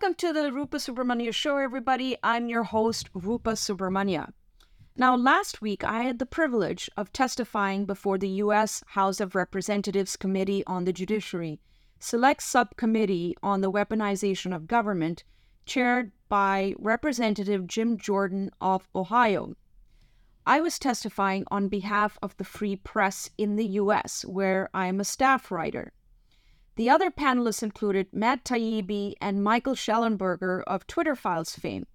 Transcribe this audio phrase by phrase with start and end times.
[0.00, 2.16] Welcome to the Rupa Subramanya Show, everybody.
[2.22, 4.32] I'm your host, Rupa Subramanya.
[4.96, 8.82] Now, last week I had the privilege of testifying before the U.S.
[8.86, 11.60] House of Representatives Committee on the Judiciary,
[11.98, 15.22] Select Subcommittee on the Weaponization of Government,
[15.66, 19.54] chaired by Representative Jim Jordan of Ohio.
[20.46, 24.98] I was testifying on behalf of the free press in the U.S., where I am
[24.98, 25.92] a staff writer.
[26.76, 31.86] The other panelists included Matt Taibbi and Michael Shellenberger of Twitter Files fame.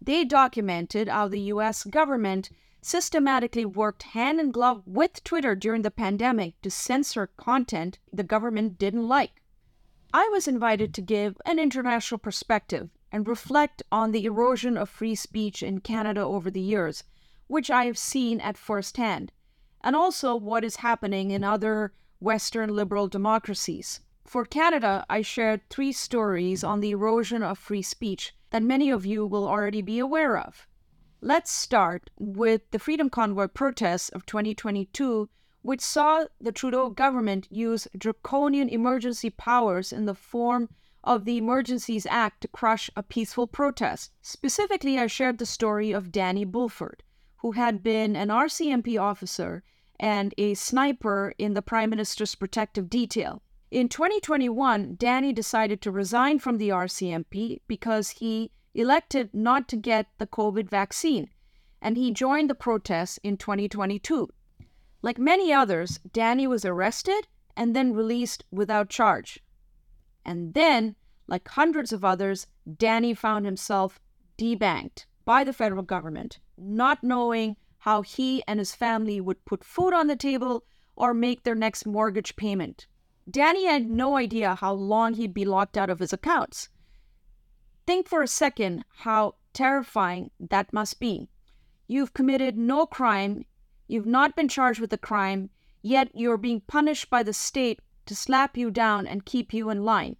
[0.00, 2.50] They documented how the US government
[2.82, 8.76] systematically worked hand in glove with Twitter during the pandemic to censor content the government
[8.76, 9.40] didn't like.
[10.12, 15.14] I was invited to give an international perspective and reflect on the erosion of free
[15.14, 17.04] speech in Canada over the years,
[17.46, 19.32] which I have seen at first hand,
[19.80, 24.00] and also what is happening in other Western liberal democracies.
[24.26, 29.04] For Canada, I shared three stories on the erosion of free speech that many of
[29.04, 30.66] you will already be aware of.
[31.20, 35.28] Let's start with the Freedom Convoy protests of 2022,
[35.62, 40.68] which saw the Trudeau government use draconian emergency powers in the form
[41.04, 44.10] of the Emergencies Act to crush a peaceful protest.
[44.22, 47.02] Specifically, I shared the story of Danny Bulford,
[47.36, 49.62] who had been an RCMP officer
[50.00, 53.42] and a sniper in the Prime Minister's protective detail.
[53.74, 60.06] In 2021, Danny decided to resign from the RCMP because he elected not to get
[60.18, 61.28] the COVID vaccine,
[61.82, 64.28] and he joined the protests in 2022.
[65.02, 69.40] Like many others, Danny was arrested and then released without charge.
[70.24, 70.94] And then,
[71.26, 72.46] like hundreds of others,
[72.78, 73.98] Danny found himself
[74.38, 79.92] debanked by the federal government, not knowing how he and his family would put food
[79.92, 80.62] on the table
[80.94, 82.86] or make their next mortgage payment.
[83.30, 86.68] Danny had no idea how long he'd be locked out of his accounts.
[87.86, 91.28] Think for a second how terrifying that must be.
[91.86, 93.44] You've committed no crime,
[93.86, 95.50] you've not been charged with a crime,
[95.82, 99.84] yet you're being punished by the state to slap you down and keep you in
[99.84, 100.16] line.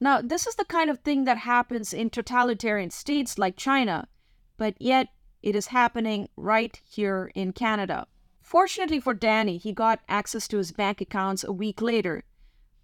[0.00, 4.08] Now, this is the kind of thing that happens in totalitarian states like China,
[4.56, 5.08] but yet
[5.42, 8.06] it is happening right here in Canada.
[8.46, 12.22] Fortunately for Danny, he got access to his bank accounts a week later.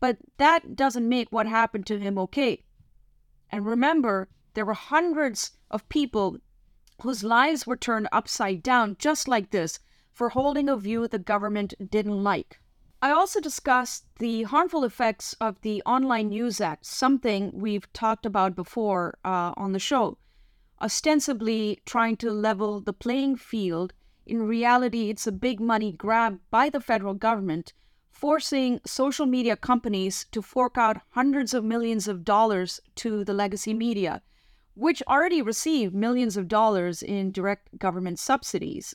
[0.01, 2.65] But that doesn't make what happened to him okay.
[3.49, 6.39] And remember, there were hundreds of people
[7.03, 9.79] whose lives were turned upside down just like this
[10.13, 12.61] for holding a view the government didn't like.
[13.01, 18.57] I also discussed the harmful effects of the Online News Act, something we've talked about
[18.57, 20.19] before uh, on the show,
[20.81, 23.93] ostensibly trying to level the playing field
[24.27, 27.73] in reality, it's a big money grab by the federal government,
[28.11, 33.75] forcing social media companies to fork out hundreds of millions of dollars to the legacy
[33.75, 34.23] media,
[34.75, 38.95] which already receive millions of dollars in direct government subsidies.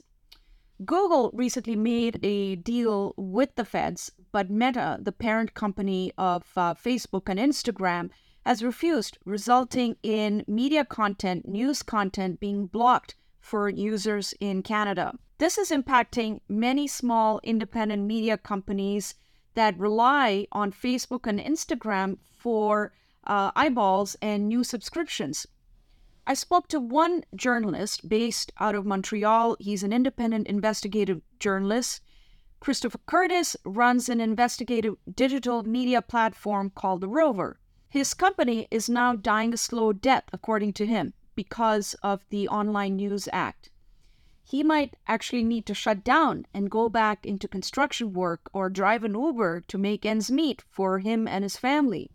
[0.86, 6.74] Google recently made a deal with the feds, but Meta, the parent company of uh,
[6.74, 8.12] Facebook and Instagram,
[8.46, 13.16] has refused, resulting in media content, news content being blocked
[13.48, 15.18] for users in Canada.
[15.38, 19.16] This is impacting many small independent media companies
[19.54, 22.92] that rely on Facebook and Instagram for
[23.26, 25.48] uh, eyeballs and new subscriptions.
[26.26, 29.56] I spoke to one journalist based out of Montreal.
[29.62, 32.02] He's an independent investigative journalist.
[32.60, 37.62] Christopher Curtis runs an investigative digital media platform called The Rover.
[37.88, 42.98] His company is now dying a slow death, according to him because of the Online
[42.98, 43.70] News Act.
[44.44, 49.04] He might actually need to shut down and go back into construction work or drive
[49.04, 52.10] an Uber to make ends meet for him and his family.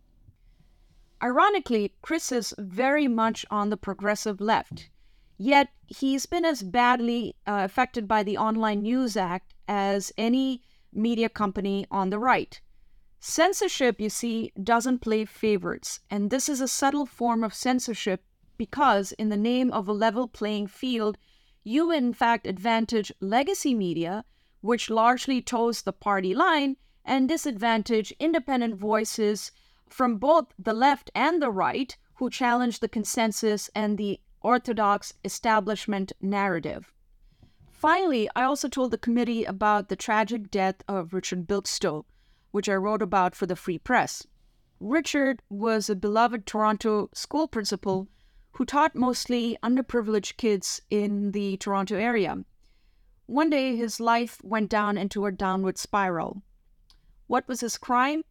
[1.23, 4.91] Ironically, Chris is very much on the progressive left,
[5.39, 10.63] yet he's been as badly uh, affected by the Online News Act as any
[10.93, 12.61] media company on the right.
[13.21, 18.25] Censorship, you see, doesn't play favorites, and this is a subtle form of censorship
[18.63, 21.19] because, in the name of a level playing field,
[21.65, 24.25] you in fact advantage legacy media,
[24.61, 29.51] which largely toes the party line, and disadvantage independent voices
[29.89, 36.13] from both the left and the right who challenge the consensus and the orthodox establishment
[36.21, 36.93] narrative.
[37.69, 42.05] Finally, I also told the committee about the tragic death of Richard Bilkszto,
[42.53, 44.25] which I wrote about for the Free Press.
[44.79, 48.07] Richard was a beloved Toronto school principal
[48.53, 52.45] who taught mostly underprivileged kids in the Toronto area.
[53.27, 56.43] One day, his life went down into a downward spiral.
[57.27, 58.25] What was his crime?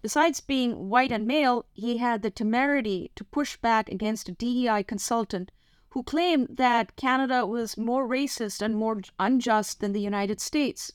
[0.00, 4.82] Besides being white and male, he had the temerity to push back against a DEI
[4.82, 5.50] consultant
[5.90, 10.92] who claimed that Canada was more racist and more unjust than the United States.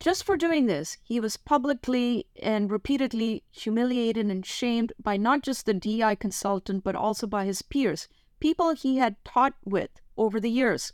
[0.00, 5.66] Just for doing this, he was publicly and repeatedly humiliated and shamed by not just
[5.66, 8.08] the DI consultant, but also by his peers,
[8.38, 10.92] people he had taught with over the years.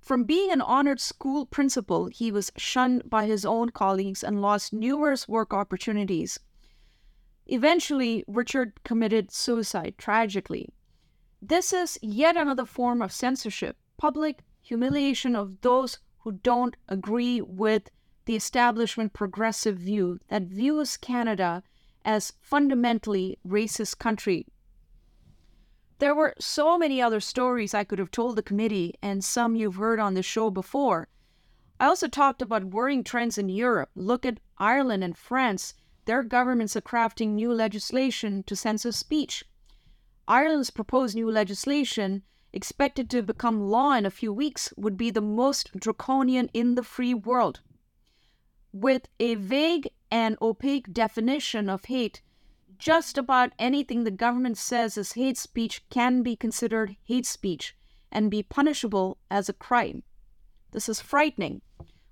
[0.00, 4.74] From being an honored school principal, he was shunned by his own colleagues and lost
[4.74, 6.38] numerous work opportunities.
[7.46, 10.68] Eventually, Richard committed suicide tragically.
[11.40, 17.90] This is yet another form of censorship, public humiliation of those who don't agree with
[18.24, 21.62] the establishment progressive view that views Canada
[22.04, 24.46] as fundamentally racist country
[26.04, 29.76] there were so many other stories I could have told the committee, and some you've
[29.76, 31.08] heard on the show before.
[31.78, 33.90] I also talked about worrying trends in Europe.
[33.94, 35.74] Look at Ireland and France.
[36.04, 39.44] Their governments are crafting new legislation to censor speech.
[40.26, 42.22] Ireland's proposed new legislation,
[42.54, 46.84] expected to become law in a few weeks, would be the most draconian in the
[46.84, 47.60] free world.
[48.72, 52.22] With a vague and opaque definition of hate,
[52.78, 57.76] just about anything the government says is hate speech can be considered hate speech
[58.12, 60.04] and be punishable as a crime.
[60.70, 61.60] This is frightening.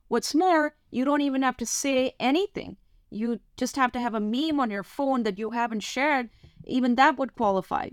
[0.08, 2.76] What's more, you don't even have to say anything.
[3.10, 6.30] You just have to have a meme on your phone that you haven't shared.
[6.64, 7.90] Even that would qualify.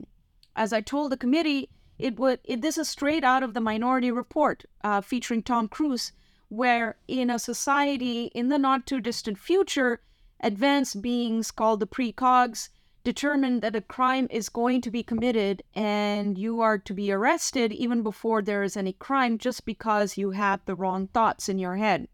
[0.55, 1.69] As I told the committee,
[1.99, 2.39] it would.
[2.45, 6.13] It, this is straight out of the Minority Report, uh, featuring Tom Cruise,
[6.47, 10.01] where in a society in the not too distant future,
[10.39, 12.69] advanced beings called the precogs
[13.03, 17.71] determine that a crime is going to be committed and you are to be arrested
[17.71, 21.77] even before there is any crime just because you had the wrong thoughts in your
[21.77, 22.07] head.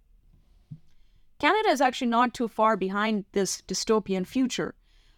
[1.39, 4.73] Canada is actually not too far behind this dystopian future.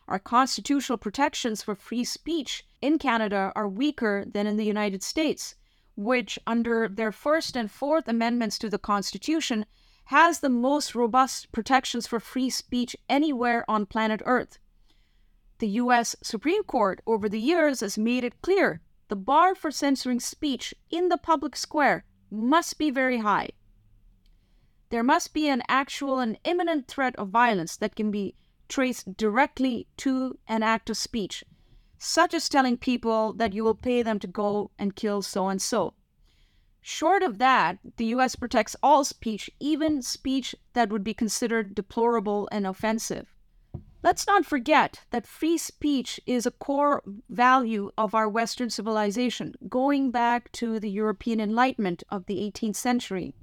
[0.07, 5.55] Our constitutional protections for free speech in Canada are weaker than in the United States,
[5.95, 9.65] which, under their First and Fourth Amendments to the Constitution,
[10.05, 14.59] has the most robust protections for free speech anywhere on planet Earth.
[15.59, 20.21] The US Supreme Court over the years has made it clear the bar for censoring
[20.21, 23.49] speech in the public square must be very high.
[24.89, 28.35] There must be an actual and imminent threat of violence that can be
[28.67, 31.43] traced directly to an act of speech,
[31.97, 35.61] such as telling people that you will pay them to go and kill so and
[35.61, 35.93] so.
[36.81, 42.47] Short of that, the US protects all speech, even speech that would be considered deplorable
[42.51, 43.33] and offensive.
[44.03, 50.11] Let's not forget that free speech is a core value of our Western civilization, going
[50.11, 53.33] back to the European Enlightenment of the 18th century.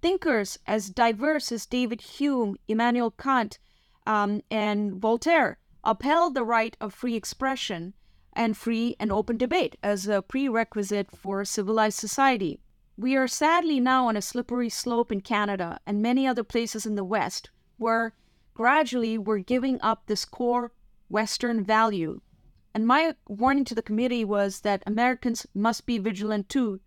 [0.00, 3.58] Thinkers as diverse as David Hume, Immanuel Kant,
[4.06, 7.94] um, and Voltaire upheld the right of free expression
[8.32, 12.60] and free and open debate as a prerequisite for civilized society.
[12.96, 16.94] We are sadly now on a slippery slope in Canada and many other places in
[16.94, 18.14] the West where
[18.54, 20.72] gradually we're giving up this core
[21.08, 22.20] Western value.
[22.72, 26.80] And my warning to the committee was that Americans must be vigilant too,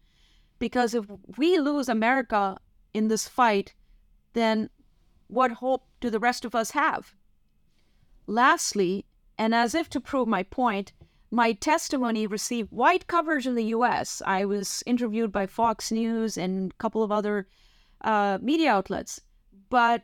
[0.60, 1.06] because if
[1.38, 2.58] we lose America
[2.94, 3.74] in this fight,
[4.34, 4.70] then
[5.27, 7.13] what hope do the rest of us have?
[8.25, 9.06] Lastly,
[9.38, 10.94] and as if to prove my point,
[11.30, 14.22] my testimony received wide coverage in the US.
[14.25, 17.48] I was interviewed by Fox News and a couple of other
[18.01, 19.20] uh, media outlets,
[19.70, 20.04] but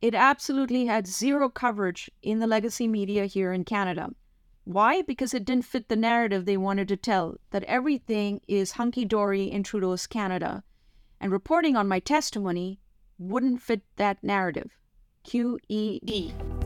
[0.00, 4.10] it absolutely had zero coverage in the legacy media here in Canada.
[4.64, 5.02] Why?
[5.02, 9.44] Because it didn't fit the narrative they wanted to tell that everything is hunky dory
[9.44, 10.62] in Trudeau's Canada.
[11.20, 12.78] And reporting on my testimony
[13.18, 14.77] wouldn't fit that narrative.
[15.28, 16.57] QED.